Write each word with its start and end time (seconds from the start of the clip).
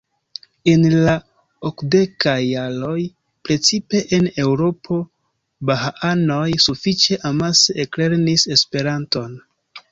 En 0.71 0.85
la 1.01 1.11
okdekaj 1.69 2.33
jaroj 2.45 2.97
precipe 3.49 4.03
en 4.19 4.31
Eŭropo 4.45 4.99
bahaanoj 5.71 6.43
sufiĉe 6.67 7.23
amase 7.33 7.81
eklernis 7.89 8.51
Esperanton. 8.61 9.41